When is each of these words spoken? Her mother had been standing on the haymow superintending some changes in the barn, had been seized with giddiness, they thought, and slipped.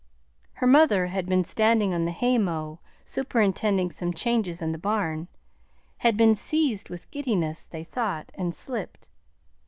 Her 0.53 0.65
mother 0.65 1.05
had 1.05 1.27
been 1.27 1.43
standing 1.43 1.93
on 1.93 2.05
the 2.05 2.11
haymow 2.11 2.79
superintending 3.05 3.91
some 3.91 4.13
changes 4.15 4.59
in 4.59 4.71
the 4.71 4.79
barn, 4.79 5.27
had 5.97 6.17
been 6.17 6.33
seized 6.33 6.89
with 6.89 7.11
giddiness, 7.11 7.67
they 7.67 7.83
thought, 7.83 8.31
and 8.33 8.51
slipped. 8.51 9.07